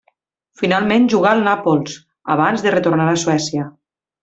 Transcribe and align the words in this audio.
Finalment 0.61 1.05
jugà 1.15 1.33
al 1.35 1.43
Nàpols, 1.49 1.99
abans 2.37 2.65
de 2.65 2.73
retornar 2.77 3.07
a 3.13 3.21
Suècia. 3.27 3.69